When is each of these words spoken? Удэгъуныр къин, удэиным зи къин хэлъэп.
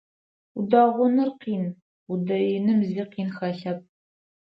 Удэгъуныр 0.57 1.29
къин, 1.41 1.65
удэиным 2.11 2.79
зи 2.89 3.03
къин 3.11 3.29
хэлъэп. 3.35 3.79